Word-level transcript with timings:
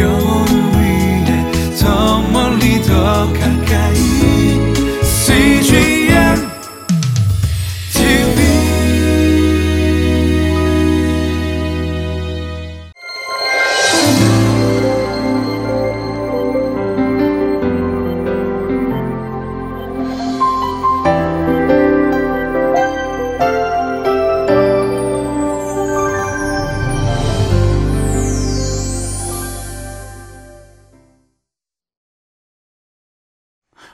영 0.00 0.31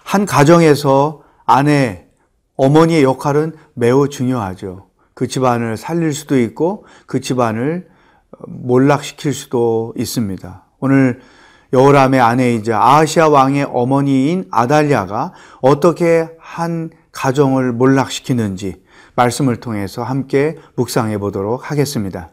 한 0.09 0.25
가정에서 0.25 1.21
아내, 1.45 2.07
어머니의 2.57 3.03
역할은 3.03 3.53
매우 3.75 4.09
중요하죠. 4.09 4.87
그 5.13 5.29
집안을 5.29 5.77
살릴 5.77 6.15
수도 6.15 6.41
있고 6.41 6.87
그 7.05 7.21
집안을 7.21 7.89
몰락시킬 8.47 9.35
수도 9.35 9.93
있습니다. 9.99 10.65
오늘 10.81 11.21
여호람의 11.75 12.21
아내이자 12.21 12.79
아하시아 12.79 13.29
왕의 13.29 13.67
어머니인 13.71 14.49
아달랴가 14.51 15.35
어떻게 15.61 16.31
한 16.41 16.89
가정을 17.13 17.75
몰락시키는지 17.75 18.83
말씀을 19.15 19.57
통해서 19.57 20.05
함께 20.05 20.57
묵상해 20.75 21.19
보도록 21.19 21.71
하겠습니다. 21.71 22.31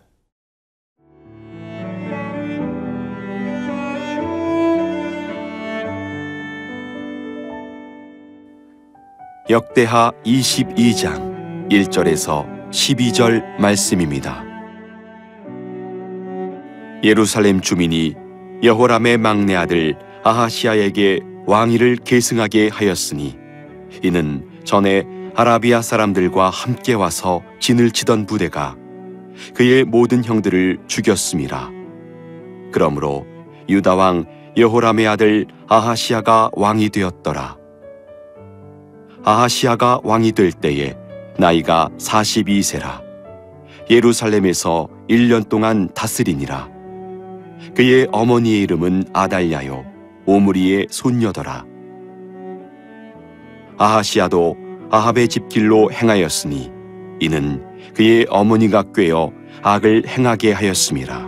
역대하 9.47 10.11
22장 10.25 11.69
1절에서 11.69 12.47
12절 12.71 13.59
말씀입니다. 13.59 14.43
예루살렘 17.03 17.61
주민이 17.61 18.15
여호람의 18.63 19.19
막내 19.19 19.55
아들 19.55 19.99
아하시아에게 20.23 21.19
왕위를 21.45 21.97
계승하게 21.97 22.69
하였으니 22.69 23.37
이는 24.01 24.49
전에 24.63 25.03
아라비아 25.35 25.83
사람들과 25.83 26.49
함께 26.49 26.93
와서 26.93 27.43
진을 27.59 27.91
치던 27.91 28.25
부대가 28.25 28.75
그의 29.53 29.83
모든 29.83 30.23
형들을 30.23 30.79
죽였음이라. 30.87 31.69
그러므로 32.71 33.27
유다 33.69 33.93
왕 33.93 34.25
여호람의 34.57 35.07
아들 35.07 35.45
아하시아가 35.67 36.49
왕이 36.53 36.89
되었더라. 36.89 37.64
아하시아가 39.27 40.01
왕이 40.03 40.33
될 40.33 40.51
때에 40.51 40.95
나이가 41.39 41.89
42세라. 41.97 43.01
예루살렘에서 43.89 44.87
1년 45.09 45.49
동안 45.49 45.89
다스리니라. 45.95 46.69
그의 47.75 48.07
어머니의 48.11 48.61
이름은 48.61 49.05
아달랴요. 49.13 49.83
오므리의 50.27 50.87
손녀더라. 50.91 51.65
아하시아도 53.79 54.57
아합의 54.91 55.27
집길로 55.27 55.91
행하였으니 55.91 56.71
이는 57.19 57.63
그의 57.95 58.27
어머니가 58.29 58.83
꾀어 58.93 59.31
악을 59.63 60.03
행하게 60.07 60.51
하였음이라. 60.51 61.27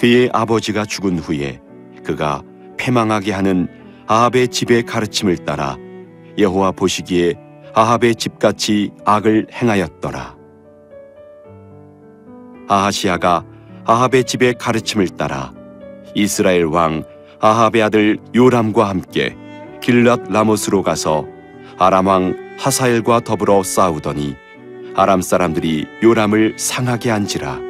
그의 0.00 0.30
아버지가 0.32 0.86
죽은 0.86 1.20
후에 1.20 1.60
그가 2.04 2.42
패망하게 2.78 3.30
하는 3.30 3.68
아합의 4.08 4.48
집의 4.48 4.82
가르침을 4.82 5.38
따라 5.38 5.76
여호와 6.38 6.72
보시기에 6.72 7.34
아합의 7.74 8.14
집같이 8.14 8.90
악을 9.04 9.48
행하였더라. 9.52 10.36
아하시아가 12.68 13.44
아합의 13.84 14.24
집의 14.24 14.54
가르침을 14.58 15.08
따라 15.10 15.52
이스라엘 16.14 16.64
왕 16.64 17.04
아합의 17.40 17.82
아들 17.82 18.18
요람과 18.34 18.88
함께 18.88 19.36
길랏 19.80 20.32
라모스로 20.32 20.82
가서 20.82 21.26
아람 21.78 22.06
왕 22.06 22.56
하사엘과 22.58 23.20
더불어 23.20 23.62
싸우더니 23.62 24.34
아람 24.94 25.20
사람들이 25.20 25.86
요람을 26.02 26.54
상하게 26.58 27.10
한지라. 27.10 27.60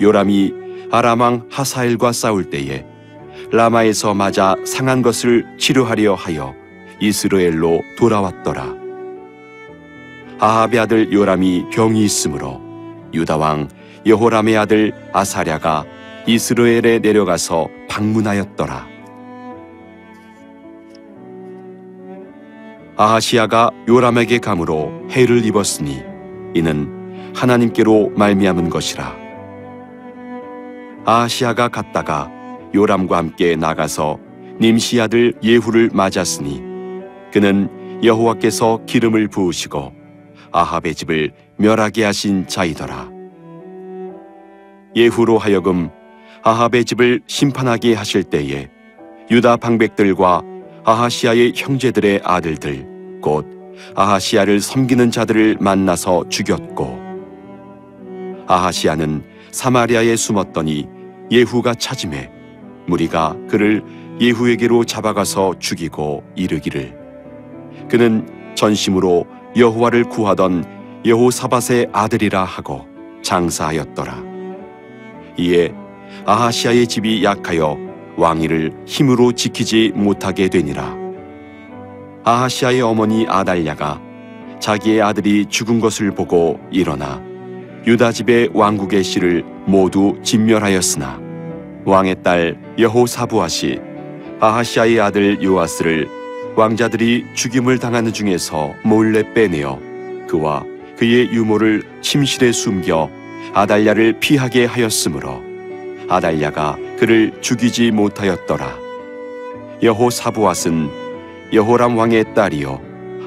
요람이 0.00 0.52
아람 0.92 1.20
왕 1.20 1.46
하사엘과 1.50 2.12
싸울 2.12 2.50
때에 2.50 2.84
라마에서 3.50 4.12
맞아 4.12 4.54
상한 4.66 5.00
것을 5.02 5.46
치료하려 5.58 6.14
하여 6.14 6.59
이스라엘로 7.00 7.82
돌아왔더라. 7.96 8.74
아합의 10.38 10.80
아들 10.80 11.12
요람이 11.12 11.66
병이 11.70 12.02
있으므로 12.04 12.60
유다 13.12 13.36
왕 13.36 13.68
여호람의 14.06 14.56
아들 14.56 14.92
아사랴가 15.12 15.84
이스라엘에 16.26 17.00
내려가서 17.00 17.68
방문하였더라. 17.88 18.88
아하시아가 22.96 23.70
요람에게 23.88 24.38
감으로 24.38 25.08
해를 25.10 25.44
입었으니 25.44 26.02
이는 26.54 27.32
하나님께로 27.34 28.12
말미암은 28.14 28.68
것이라. 28.68 29.16
아하시아가 31.06 31.68
갔다가 31.68 32.30
요람과 32.74 33.16
함께 33.16 33.56
나가서 33.56 34.18
님시 34.60 35.00
아들 35.00 35.32
예후를 35.42 35.90
맞았으니 35.92 36.69
그는 37.32 38.00
여호와께서 38.02 38.84
기름을 38.86 39.28
부으시고 39.28 39.92
아합의 40.52 40.94
집을 40.94 41.32
멸하게 41.56 42.04
하신 42.04 42.46
자이더라. 42.46 43.10
예후로 44.96 45.38
하여금 45.38 45.90
아합의 46.42 46.84
집을 46.84 47.20
심판하게 47.26 47.94
하실 47.94 48.24
때에 48.24 48.68
유다 49.30 49.58
방백들과 49.58 50.42
아하시아의 50.84 51.52
형제들의 51.54 52.22
아들들 52.24 52.86
곧 53.22 53.46
아하시아를 53.94 54.60
섬기는 54.60 55.10
자들을 55.10 55.58
만나서 55.60 56.28
죽였고 56.28 56.98
아하시아는 58.48 59.22
사마리아에 59.52 60.16
숨었더니 60.16 60.88
예후가 61.30 61.74
찾음에 61.74 62.30
무리가 62.86 63.36
그를 63.48 63.84
예후에게로 64.20 64.84
잡아가서 64.84 65.58
죽이고 65.60 66.24
이르기를 66.34 66.99
그는 67.90 68.26
전심으로 68.54 69.26
여호와를 69.56 70.04
구하던 70.04 70.64
여호사밧의 71.04 71.88
아들이라 71.92 72.44
하고 72.44 72.86
장사하였더라. 73.22 74.22
이에 75.36 75.72
아하시아의 76.24 76.86
집이 76.86 77.24
약하여 77.24 77.76
왕위를 78.16 78.72
힘으로 78.86 79.32
지키지 79.32 79.92
못하게 79.94 80.48
되니라. 80.48 80.96
아하시아의 82.24 82.82
어머니 82.82 83.26
아달랴가 83.28 84.00
자기의 84.60 85.00
아들이 85.00 85.46
죽은 85.46 85.80
것을 85.80 86.12
보고 86.12 86.60
일어나 86.70 87.20
유다 87.86 88.12
집의 88.12 88.50
왕국의 88.52 89.02
씨를 89.02 89.42
모두 89.66 90.14
진멸하였으나 90.22 91.18
왕의 91.86 92.22
딸 92.22 92.60
여호사부아시 92.78 93.80
아하시아의 94.38 95.00
아들 95.00 95.42
요아스를 95.42 96.19
왕자들이 96.56 97.26
죽임을 97.34 97.78
당하는 97.78 98.12
중에서 98.12 98.74
몰래 98.82 99.32
빼내어 99.32 99.78
그와 100.28 100.64
그의 100.98 101.30
유모를 101.32 101.82
침실에 102.02 102.52
숨겨 102.52 103.10
아달랴를 103.54 104.20
피하게 104.20 104.66
하였으므로 104.66 105.42
아달랴가 106.08 106.76
그를 106.98 107.32
죽이지 107.40 107.90
못하였더라. 107.92 108.76
여호사부앗은 109.82 110.90
여호람 111.52 111.96
왕의 111.96 112.34
딸이요 112.34 112.80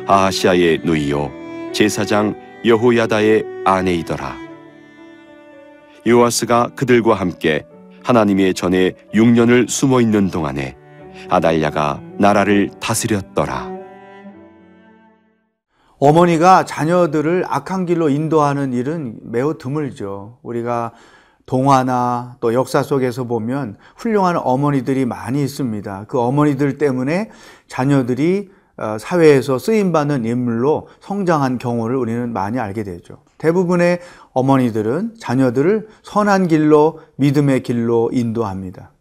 아하시아의 0.05 0.81
누이요 0.83 1.31
제사장 1.73 2.35
여호야다의 2.65 3.43
아내이더라. 3.65 4.37
요아스가 6.05 6.69
그들과 6.75 7.15
함께 7.15 7.65
하나님의 8.03 8.53
전에 8.53 8.93
6년을 9.13 9.69
숨어 9.69 10.01
있는 10.01 10.29
동안에 10.29 10.75
아달랴가 11.29 12.01
나라를 12.17 12.71
다스렸더라. 12.79 13.71
어머니가 15.99 16.65
자녀들을 16.65 17.45
악한 17.47 17.85
길로 17.85 18.09
인도하는 18.09 18.73
일은 18.73 19.19
매우 19.23 19.57
드물죠. 19.57 20.39
우리가 20.43 20.91
동화나 21.45 22.37
또 22.39 22.53
역사 22.53 22.83
속에서 22.83 23.25
보면 23.25 23.77
훌륭한 23.95 24.37
어머니들이 24.37 25.05
많이 25.05 25.43
있습니다. 25.43 26.05
그 26.07 26.19
어머니들 26.19 26.77
때문에 26.77 27.29
자녀들이 27.67 28.49
어, 28.75 28.97
사회에서 28.99 29.59
쓰임받는 29.59 30.25
인물로 30.25 30.87
성장한 30.99 31.59
경우를 31.59 31.95
우리는 31.95 32.33
많이 32.33 32.59
알게 32.59 32.83
되죠. 32.83 33.19
대부분의 33.37 33.99
어머니들은 34.33 35.15
자녀들을 35.19 35.87
선한 36.01 36.47
길로 36.47 36.99
믿음의 37.17 37.61
길로 37.61 38.09
인도합니다. 38.11 38.92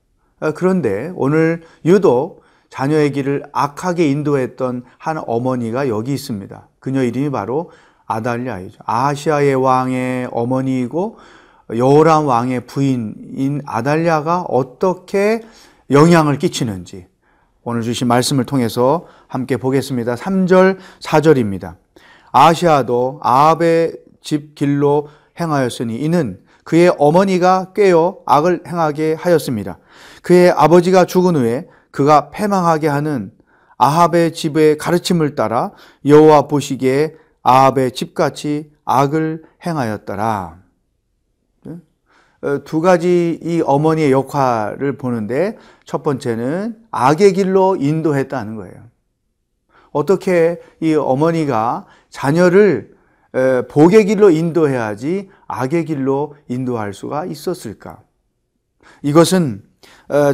어, 0.43 0.50
그런데 0.53 1.12
오늘 1.15 1.62
유독 1.85 2.43
자녀의 2.69 3.12
길을 3.12 3.44
악하게 3.53 4.09
인도했던 4.09 4.83
한 4.99 5.23
어머니가 5.25 5.89
여기 5.89 6.12
있습니다. 6.12 6.69
그녀 6.81 7.05
이름이 7.05 7.31
바로 7.31 7.71
아달랴이죠. 8.06 8.81
아시아의 8.85 9.55
왕의 9.55 10.29
어머니이고 10.33 11.19
여호람 11.77 12.27
왕의 12.27 12.67
부인인 12.67 13.62
아달랴가 13.67 14.43
어떻게 14.43 15.43
영향을 15.91 16.39
끼치는지 16.39 17.06
오늘 17.62 17.83
주신 17.83 18.09
말씀을 18.09 18.44
통해서 18.44 19.06
함께 19.29 19.56
보겠습니다. 19.56 20.17
3절, 20.17 20.79
4절입니다. 21.00 21.77
아시아도 22.33 23.21
아합의 23.23 23.97
집 24.21 24.56
길로 24.56 25.09
행하였으니 25.39 25.97
이는 25.99 26.41
그의 26.65 26.93
어머니가 26.99 27.73
꿰어 27.75 28.19
악을 28.27 28.62
행하게 28.67 29.15
하였습니다. 29.15 29.79
그의 30.23 30.51
아버지가 30.51 31.05
죽은 31.05 31.37
후에 31.37 31.69
그가 31.91 32.31
패망하게 32.31 32.89
하는 32.89 33.33
아합의 33.77 34.33
집의 34.33 34.79
가르침을 34.79 35.35
따라 35.35 35.73
여호와 36.07 36.49
보시기에 36.49 37.17
아합의 37.43 37.93
집같이 37.93 38.73
악을 38.85 39.43
행하였더라. 39.67 40.63
어, 42.43 42.65
두 42.65 42.81
가지 42.81 43.39
이 43.43 43.63
어머니의 43.65 44.11
역할을 44.11 44.99
보는데 44.99 45.57
첫 45.85 46.03
번째는 46.03 46.77
악의 46.91 47.35
길로 47.35 47.77
인도했다는 47.77 48.57
거예요. 48.57 48.75
어떻게 49.93 50.61
이 50.81 50.95
어머니가 50.95 51.87
자녀를 52.11 52.97
복의 53.69 54.07
길로 54.07 54.31
인도해야지 54.31 55.31
악의 55.47 55.85
길로 55.85 56.35
인도할 56.49 56.93
수가 56.95 57.27
있었을까? 57.27 58.01
이것은 59.03 59.63
어, 59.63 59.72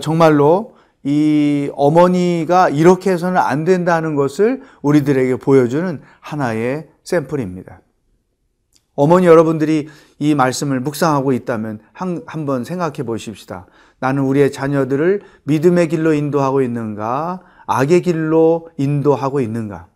정말로 0.00 0.76
이 1.04 1.70
어머니가 1.74 2.68
이렇게 2.68 3.12
해서는 3.12 3.38
안 3.38 3.64
된다는 3.64 4.14
것을 4.14 4.62
우리들에게 4.82 5.36
보여주는 5.36 6.00
하나의 6.20 6.88
샘플입니다. 7.04 7.80
어머니 8.94 9.26
여러분들이 9.26 9.88
이 10.18 10.34
말씀을 10.34 10.80
묵상하고 10.80 11.32
있다면 11.32 11.78
한, 11.92 12.22
한번 12.26 12.64
생각해 12.64 13.04
보십시다. 13.04 13.66
나는 14.00 14.24
우리의 14.24 14.50
자녀들을 14.50 15.22
믿음의 15.44 15.88
길로 15.88 16.12
인도하고 16.12 16.62
있는가? 16.62 17.40
악의 17.66 18.02
길로 18.02 18.68
인도하고 18.76 19.40
있는가? 19.40 19.86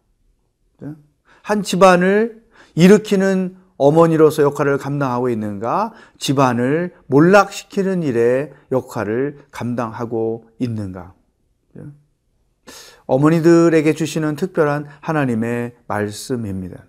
한 1.43 1.63
집안을 1.63 2.43
일으키는 2.75 3.57
어머니로서 3.77 4.43
역할을 4.43 4.79
감당하고 4.79 5.29
있는가? 5.29 5.93
집안을 6.19 6.93
몰락시키는 7.07 8.03
일의 8.03 8.53
역할을 8.71 9.39
감당하고 9.51 10.49
있는가? 10.59 11.15
어머니들에게 13.07 13.93
주시는 13.95 14.37
특별한 14.37 14.87
하나님의 15.01 15.75
말씀입니다. 15.89 16.85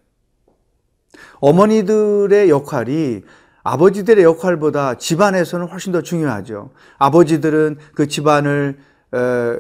어머니들의 1.40 2.50
역할이 2.50 3.24
아버지들의 3.64 4.24
역할보다 4.24 4.98
집안에서는 4.98 5.68
훨씬 5.68 5.92
더 5.92 6.02
중요하죠. 6.02 6.72
아버지들은 6.98 7.78
그 7.96 8.08
집안을 8.08 8.78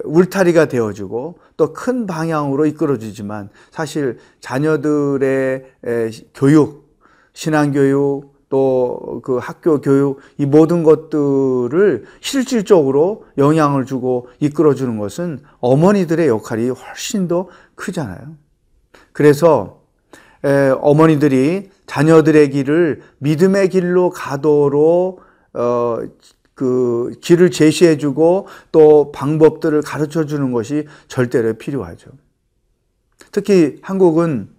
울타리가 0.04 0.66
되어주고 0.66 1.40
또 1.58 1.74
큰 1.74 2.06
방향으로 2.06 2.66
이끌어주지만 2.66 3.50
사실 3.72 4.18
자녀들의 4.40 5.66
교육, 6.34 6.83
신앙교육, 7.34 8.34
또 8.54 9.20
그 9.24 9.38
학교 9.38 9.82
교육, 9.82 10.20
이 10.38 10.46
모든 10.46 10.84
것들을 10.84 12.06
실질적으로 12.22 13.26
영향을 13.40 13.88
주고 13.88 14.28
이끌어주는 14.40 15.00
것은 15.00 15.40
어머니들의 15.60 16.28
역할이 16.28 16.70
훨씬 16.70 17.28
더 17.28 17.48
크잖아요. 17.74 18.36
그래서 19.12 19.82
어머니들이 20.82 21.72
자녀들의 21.88 22.52
길을 22.52 23.02
믿음의 23.18 23.70
길로 23.70 24.12
가도록 24.12 25.22
어, 25.54 25.98
그 26.54 27.12
길을 27.22 27.50
제시해 27.50 27.98
주고 27.98 28.48
또 28.72 29.12
방법들을 29.12 29.82
가르쳐 29.82 30.26
주는 30.26 30.52
것이 30.52 30.88
절대로 31.08 31.54
필요하죠. 31.56 32.12
특히 33.32 33.78
한국은 33.82 34.50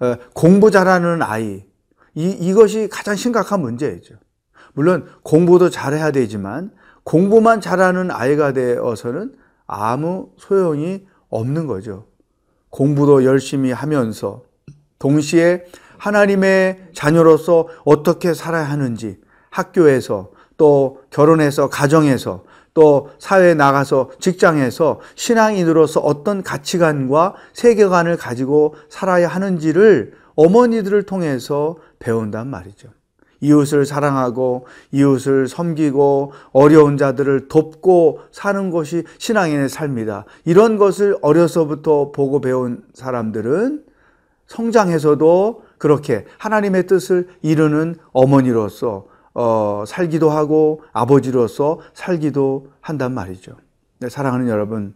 어, 0.00 0.14
공부 0.34 0.72
잘하는 0.72 1.22
아이 1.22 1.69
이, 2.14 2.30
이것이 2.30 2.88
가장 2.90 3.16
심각한 3.16 3.60
문제이죠. 3.60 4.14
물론 4.72 5.06
공부도 5.22 5.70
잘해야 5.70 6.10
되지만 6.10 6.70
공부만 7.04 7.60
잘하는 7.60 8.10
아이가 8.10 8.52
되어서는 8.52 9.34
아무 9.66 10.30
소용이 10.36 11.06
없는 11.28 11.66
거죠. 11.66 12.06
공부도 12.70 13.24
열심히 13.24 13.72
하면서 13.72 14.42
동시에 14.98 15.64
하나님의 15.98 16.90
자녀로서 16.94 17.68
어떻게 17.84 18.32
살아야 18.32 18.64
하는지 18.64 19.18
학교에서 19.50 20.30
또 20.56 21.00
결혼해서 21.10 21.68
가정에서 21.68 22.44
또 22.74 23.10
사회에 23.18 23.54
나가서 23.54 24.10
직장에서 24.20 25.00
신앙인으로서 25.14 26.00
어떤 26.00 26.42
가치관과 26.42 27.34
세계관을 27.52 28.16
가지고 28.16 28.74
살아야 28.88 29.26
하는지를 29.28 30.14
어머니들을 30.40 31.02
통해서 31.02 31.76
배운단 31.98 32.48
말이죠. 32.48 32.88
이웃을 33.42 33.84
사랑하고 33.84 34.66
이웃을 34.90 35.48
섬기고 35.48 36.32
어려운 36.52 36.96
자들을 36.96 37.48
돕고 37.48 38.20
사는 38.32 38.70
것이 38.70 39.04
신앙인의 39.18 39.68
삶이다. 39.68 40.24
이런 40.46 40.78
것을 40.78 41.16
어려서부터 41.20 42.12
보고 42.12 42.40
배운 42.40 42.82
사람들은 42.94 43.84
성장해서도 44.46 45.62
그렇게 45.76 46.24
하나님의 46.38 46.86
뜻을 46.86 47.28
이루는 47.42 47.96
어머니로서 48.12 49.06
어, 49.34 49.84
살기도 49.86 50.30
하고 50.30 50.82
아버지로서 50.92 51.80
살기도 51.92 52.68
한단 52.80 53.12
말이죠. 53.12 53.52
네, 53.98 54.08
사랑하는 54.08 54.48
여러분, 54.48 54.94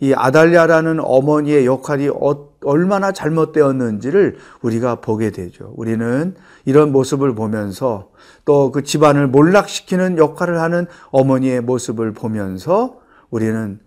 이 0.00 0.14
아달랴라는 0.14 1.00
어머니의 1.00 1.66
역할이 1.66 2.08
어, 2.08 2.48
얼마나 2.64 3.12
잘못되었는지를 3.12 4.38
우리가 4.62 4.96
보게 4.96 5.30
되죠. 5.30 5.72
우리는 5.76 6.34
이런 6.64 6.92
모습을 6.92 7.34
보면서 7.34 8.10
또 8.44 8.72
그 8.72 8.82
집안을 8.82 9.28
몰락시키는 9.28 10.18
역할을 10.18 10.60
하는 10.60 10.86
어머니의 11.10 11.60
모습을 11.60 12.12
보면서 12.12 13.00
우리는 13.30 13.78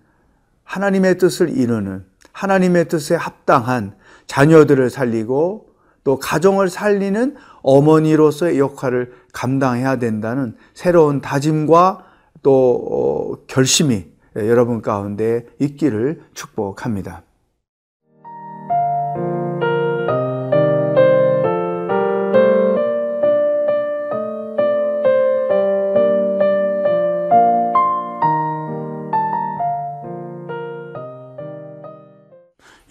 하나님의 0.64 1.18
뜻을 1.18 1.50
이루는 1.50 2.06
하나님의 2.32 2.88
뜻에 2.88 3.16
합당한 3.16 3.96
자녀들을 4.28 4.90
살리고 4.90 5.68
또 6.04 6.20
가정을 6.20 6.70
살리는 6.70 7.36
어머니로서의 7.62 8.60
역할을 8.60 9.14
감당해야 9.32 9.98
된다는 9.98 10.56
새로운 10.74 11.22
다짐과 11.22 12.06
또 12.42 13.38
어, 13.40 13.46
결심이 13.48 14.13
여러분 14.36 14.82
가운데 14.82 15.46
있기를 15.60 16.24
축복합니다. 16.34 17.24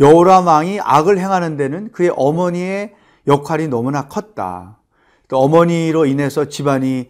여호람 0.01 0.47
왕이 0.47 0.81
악을 0.81 1.19
행하는 1.19 1.57
데는 1.57 1.93
그의 1.93 2.13
어머니의 2.17 2.95
역할이 3.27 3.69
너무나 3.69 4.09
컸다. 4.09 4.79
또 5.29 5.39
어머니로 5.39 6.07
인해서 6.07 6.47
집안이 6.49 7.09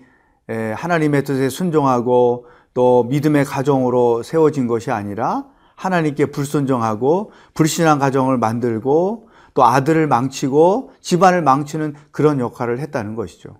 하나님의 0.76 1.24
뜻에 1.24 1.48
순종하고 1.48 2.46
또 2.74 3.04
믿음의 3.04 3.44
가정으로 3.44 4.22
세워진 4.22 4.66
것이 4.66 4.90
아니라 4.90 5.44
하나님께 5.76 6.26
불순종하고 6.26 7.32
불신한 7.54 7.98
가정을 7.98 8.38
만들고 8.38 9.28
또 9.54 9.64
아들을 9.64 10.06
망치고 10.06 10.92
집안을 11.00 11.42
망치는 11.42 11.94
그런 12.10 12.40
역할을 12.40 12.78
했다는 12.78 13.14
것이죠. 13.14 13.56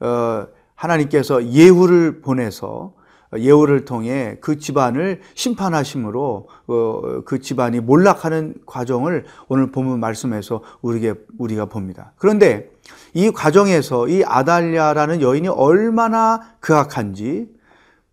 어, 0.00 0.46
하나님께서 0.74 1.44
예후를 1.46 2.20
보내서 2.22 2.94
예후를 3.36 3.84
통해 3.84 4.36
그 4.40 4.58
집안을 4.58 5.20
심판하심으로 5.34 6.48
어, 6.66 7.22
그 7.24 7.40
집안이 7.40 7.80
몰락하는 7.80 8.54
과정을 8.66 9.24
오늘 9.48 9.70
본문 9.70 10.00
말씀에서 10.00 10.62
우리게 10.82 11.14
우리가 11.38 11.66
봅니다. 11.66 12.12
그런데 12.16 12.70
이 13.14 13.30
과정에서 13.30 14.08
이 14.08 14.24
아달랴라는 14.24 15.22
여인이 15.22 15.48
얼마나 15.48 16.40
그악한지 16.60 17.48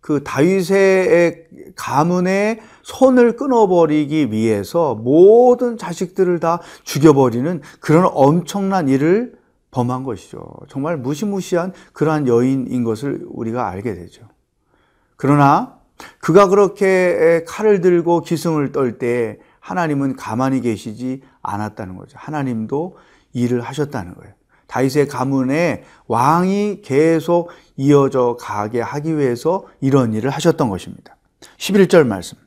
그 0.00 0.24
다윗의 0.24 1.46
가문의 1.76 2.60
손을 2.82 3.36
끊어버리기 3.36 4.32
위해서 4.32 4.94
모든 4.94 5.76
자식들을 5.76 6.40
다 6.40 6.60
죽여버리는 6.84 7.60
그런 7.80 8.08
엄청난 8.12 8.88
일을 8.88 9.38
범한 9.70 10.02
것이죠. 10.04 10.42
정말 10.68 10.96
무시무시한 10.96 11.72
그러한 11.92 12.26
여인인 12.26 12.82
것을 12.82 13.24
우리가 13.28 13.68
알게 13.68 13.94
되죠. 13.94 14.26
그러나 15.16 15.78
그가 16.20 16.48
그렇게 16.48 17.44
칼을 17.46 17.80
들고 17.80 18.22
기승을 18.22 18.72
떨 18.72 18.98
때 18.98 19.38
하나님은 19.60 20.16
가만히 20.16 20.62
계시지 20.62 21.22
않았다는 21.42 21.96
거죠. 21.96 22.16
하나님도 22.18 22.96
일을 23.34 23.60
하셨다는 23.60 24.14
거예요. 24.14 24.34
다윗의 24.70 25.08
가문에 25.08 25.82
왕이 26.06 26.82
계속 26.82 27.50
이어져 27.76 28.36
가게 28.38 28.80
하기 28.80 29.18
위해서 29.18 29.64
이런 29.80 30.14
일을 30.14 30.30
하셨던 30.30 30.70
것입니다. 30.70 31.16
11절 31.58 32.06
말씀. 32.06 32.38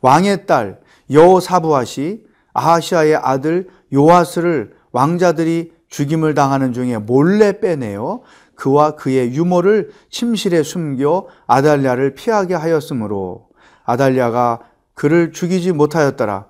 왕의 0.00 0.46
딸 0.46 0.80
여호사부앗이 1.10 2.18
아하시아의 2.52 3.16
아들 3.16 3.68
요아스를 3.92 4.74
왕자들이 4.90 5.72
죽임을 5.88 6.34
당하는 6.34 6.72
중에 6.72 6.98
몰래 6.98 7.60
빼내어 7.60 8.22
그와 8.56 8.96
그의 8.96 9.34
유모를 9.34 9.92
침실에 10.10 10.64
숨겨 10.64 11.28
아달랴를 11.46 12.14
피하게 12.14 12.54
하였으므로 12.54 13.46
아달랴가 13.84 14.60
그를 14.94 15.30
죽이지 15.32 15.72
못하였더라. 15.72 16.46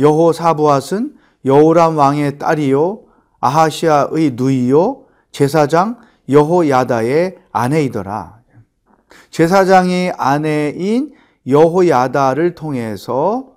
여호사부앗은 0.00 1.14
여호람 1.44 1.96
왕의 1.96 2.38
딸이요 2.38 3.03
아하시아의 3.44 4.32
누이요 4.34 5.04
제사장 5.30 5.98
여호야다의 6.30 7.36
아내이더라. 7.52 8.40
제사장의 9.30 10.14
아내인 10.16 11.12
여호야다를 11.46 12.54
통해서 12.54 13.52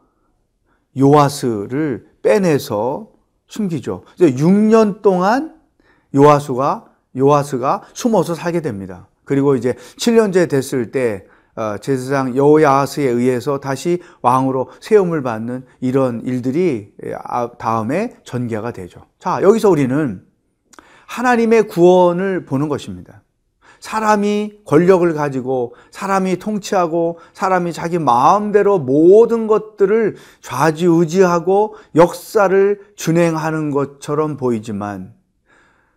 요아스를 0.98 2.08
빼내서 2.22 3.08
숨기죠. 3.48 4.04
6년 4.20 5.02
동안 5.02 5.56
요아수가 6.14 6.86
요아스가 7.16 7.84
숨어서 7.94 8.36
살게 8.36 8.62
됩니다. 8.62 9.08
그리고 9.24 9.56
이제 9.56 9.74
7년째 9.98 10.50
됐을 10.50 10.92
때 10.92 11.24
어, 11.24 11.37
제사장 11.82 12.36
여호야스에 12.36 13.08
의해서 13.08 13.60
다시 13.60 14.02
왕으로 14.22 14.70
세움을 14.80 15.24
받는 15.24 15.66
이런 15.82 16.22
일들이 16.26 16.92
아, 17.24 17.52
다음에 17.58 18.16
전개가 18.24 18.72
되죠. 18.72 19.02
자, 19.20 19.42
여기서 19.42 19.70
우리는 19.70 20.24
하나님의 21.08 21.68
구원을 21.68 22.46
보는 22.46 22.68
것입니다. 22.68 23.24
사람이 23.80 24.62
권력을 24.66 25.12
가지고 25.14 25.76
사람이 25.92 26.38
통치하고 26.38 27.20
사람이 27.34 27.74
자기 27.74 28.00
마음대로 28.00 28.80
모든 28.80 29.48
것들을 29.48 30.16
좌지우지하고 30.42 31.76
역사를 31.96 32.82
준행하는 32.96 33.72
것처럼 33.72 34.38
보이지만 34.38 35.14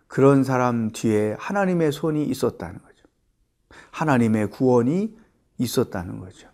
그런 0.07 0.43
사람 0.43 0.91
뒤에 0.91 1.35
하나님의 1.39 1.91
손이 1.91 2.23
있었다는 2.25 2.79
거죠. 2.79 3.05
하나님의 3.91 4.49
구원이 4.49 5.15
있었다는 5.61 6.19
거죠. 6.19 6.47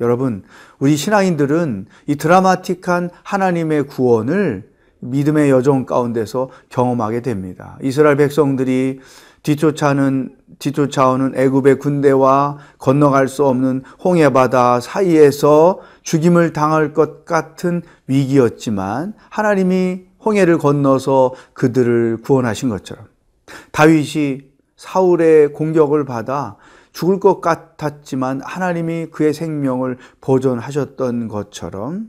여러분, 0.00 0.42
우리 0.78 0.96
신앙인들은 0.96 1.86
이 2.06 2.16
드라마틱한 2.16 3.10
하나님의 3.22 3.84
구원을 3.84 4.70
믿음의 5.00 5.50
여정 5.50 5.86
가운데서 5.86 6.50
경험하게 6.70 7.20
됩니다. 7.20 7.78
이스라엘 7.82 8.16
백성들이 8.16 9.00
뒤쫓아는 9.42 10.36
뒤쫓아오는 10.58 11.34
애굽의 11.36 11.78
군대와 11.78 12.58
건너갈 12.78 13.28
수 13.28 13.44
없는 13.44 13.82
홍해 14.02 14.32
바다 14.32 14.80
사이에서 14.80 15.80
죽임을 16.02 16.52
당할 16.52 16.94
것 16.94 17.24
같은 17.26 17.82
위기였지만 18.06 19.12
하나님이 19.28 20.04
홍해를 20.24 20.56
건너서 20.56 21.34
그들을 21.52 22.18
구원하신 22.22 22.70
것처럼 22.70 23.06
다윗이 23.72 24.42
사울의 24.76 25.52
공격을 25.52 26.06
받아 26.06 26.56
죽을 26.94 27.20
것 27.20 27.42
같았지만 27.42 28.40
하나님이 28.42 29.08
그의 29.10 29.34
생명을 29.34 29.98
보존하셨던 30.22 31.28
것처럼 31.28 32.08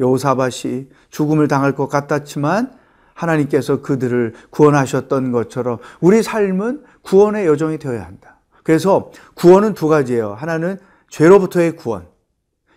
여호사밭이 0.00 0.88
죽음을 1.10 1.46
당할 1.46 1.76
것 1.76 1.86
같았지만 1.88 2.72
하나님께서 3.12 3.80
그들을 3.82 4.32
구원하셨던 4.50 5.30
것처럼 5.30 5.78
우리 6.00 6.22
삶은 6.22 6.82
구원의 7.02 7.46
여정이 7.46 7.78
되어야 7.78 8.04
한다. 8.04 8.40
그래서 8.64 9.12
구원은 9.34 9.74
두 9.74 9.88
가지예요. 9.88 10.34
하나는 10.34 10.78
죄로부터의 11.10 11.76
구원. 11.76 12.08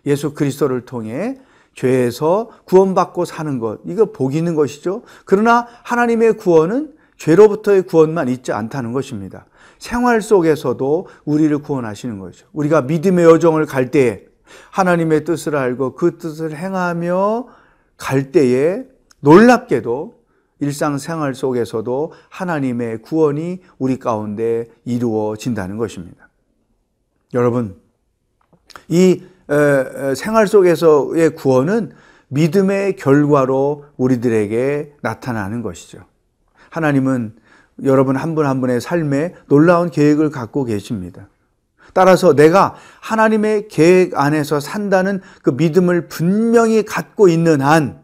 예수 0.05 0.33
그리스도를 0.33 0.81
통해 0.81 1.39
죄에서 1.73 2.51
구원받고 2.65 3.25
사는 3.25 3.57
것. 3.59 3.79
이거 3.85 4.11
복 4.11 4.35
있는 4.35 4.53
것이죠. 4.53 5.03
그러나 5.25 5.67
하나님의 5.83 6.33
구원은 6.33 6.93
죄로부터의 7.17 7.83
구원만 7.83 8.27
있지 8.29 8.51
않다는 8.51 8.91
것입니다. 8.91 9.45
생활 9.79 10.21
속에서도 10.21 11.07
우리를 11.25 11.57
구원하시는 11.59 12.19
거죠. 12.19 12.47
우리가 12.53 12.81
믿음의 12.83 13.25
여정을 13.25 13.65
갈 13.65 13.91
때에 13.91 14.25
하나님의 14.71 15.23
뜻을 15.23 15.55
알고 15.55 15.95
그 15.95 16.17
뜻을 16.17 16.55
행하며 16.55 17.47
갈 17.97 18.31
때에 18.31 18.83
놀랍게도 19.19 20.15
일상생활 20.59 21.35
속에서도 21.35 22.13
하나님의 22.29 23.01
구원이 23.01 23.61
우리 23.77 23.99
가운데 23.99 24.65
이루어진다는 24.85 25.77
것입니다. 25.77 26.29
여러분, 27.33 27.75
이 28.87 29.21
생활 30.15 30.47
속에서의 30.47 31.31
구원은 31.35 31.91
믿음의 32.29 32.95
결과로 32.95 33.85
우리들에게 33.97 34.95
나타나는 35.01 35.61
것이죠. 35.61 35.99
하나님은 36.69 37.35
여러분 37.83 38.15
한분한 38.15 38.61
분의 38.61 38.81
삶에 38.81 39.35
놀라운 39.47 39.89
계획을 39.89 40.29
갖고 40.29 40.63
계십니다. 40.63 41.27
따라서 41.93 42.33
내가 42.33 42.75
하나님의 43.01 43.67
계획 43.69 44.17
안에서 44.17 44.59
산다는 44.59 45.21
그 45.41 45.51
믿음을 45.51 46.07
분명히 46.07 46.83
갖고 46.83 47.27
있는 47.27 47.61
한 47.61 48.01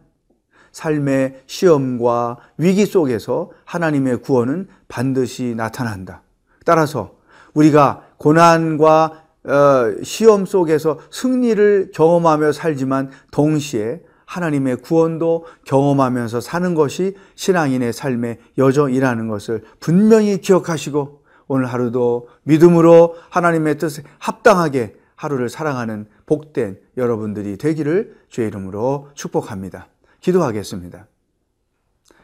삶의 0.72 1.44
시험과 1.46 2.38
위기 2.58 2.86
속에서 2.86 3.52
하나님의 3.66 4.18
구원은 4.22 4.68
반드시 4.88 5.54
나타난다. 5.56 6.24
따라서 6.66 7.16
우리가 7.54 8.04
고난과 8.18 9.24
어, 9.46 9.94
시험 10.04 10.46
속에서 10.46 11.00
승리를 11.12 11.92
경험하며 11.94 12.54
살지만 12.54 13.12
동시에 13.32 14.02
하나님의 14.34 14.78
구원도 14.78 15.46
경험하면서 15.66 16.42
사는 16.42 16.74
것이 16.74 17.16
신앙인의 17.36 17.94
삶의 17.94 18.40
여정이라는 18.58 19.28
것을 19.28 19.64
분명히 19.80 20.42
기억하시고 20.42 21.22
오늘 21.48 21.68
하루도 21.68 22.30
믿음으로 22.44 23.16
하나님의 23.30 23.78
뜻에 23.78 24.02
합당하게 24.18 24.96
하루를 25.16 25.50
살아가는 25.50 26.08
복된 26.26 26.80
여러분들이 26.98 27.58
되기를 27.58 28.16
주의 28.30 28.48
이름으로 28.48 29.10
축복합니다. 29.14 29.88
기도하겠습니다. 30.20 31.06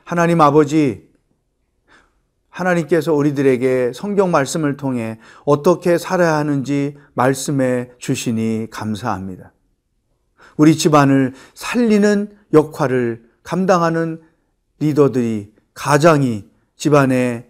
하나님 0.04 0.42
아버지, 0.42 1.08
하나님께서 2.50 3.14
우리들에게 3.14 3.92
성경 3.94 4.32
말씀을 4.32 4.78
통해 4.78 5.20
어떻게 5.46 6.00
살아야 6.00 6.38
하는지 6.38 6.98
말씀해 7.14 7.92
주시니 8.00 8.68
감사합니다. 8.72 9.52
우리 10.60 10.76
집안을 10.76 11.34
살리는 11.54 12.38
역할을 12.54 13.24
감당하는 13.44 14.22
리더들이, 14.80 15.54
가장이 15.74 16.44
집안의 16.76 17.48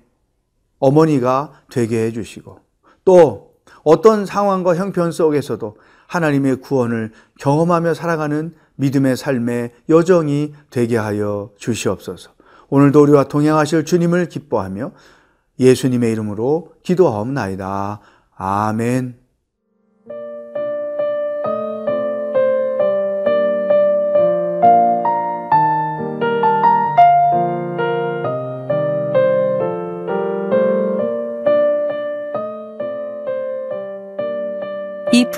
어머니가 0.78 1.54
되게 1.72 2.06
해주시고 2.06 2.60
또 3.06 3.56
어떤 3.84 4.28
상황과 4.28 4.76
형편 4.76 5.12
속에서도 5.12 5.76
하나님의 6.06 6.58
구원을 6.58 7.12
경험하며 7.40 7.96
살아가는 7.96 8.54
믿음의 8.76 9.18
삶의 9.18 9.72
여정이 9.90 10.54
되게 10.70 10.96
하여 10.96 11.50
주시옵소서. 11.58 12.30
오늘도 12.70 13.02
우리와 13.02 13.24
동행하실 13.24 13.86
주님을 13.86 14.30
기뻐하며 14.30 14.92
예수님의 15.60 16.12
이름으로 16.12 16.74
기도하옵나이다. 16.84 18.02
아멘. 18.36 19.19